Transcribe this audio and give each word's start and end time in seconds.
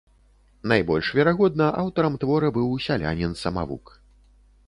Найбольш 0.71 1.09
верагодна, 1.17 1.67
аўтарам 1.83 2.17
твора 2.25 2.49
быў 2.57 2.73
сялянін-самавук. 2.87 3.85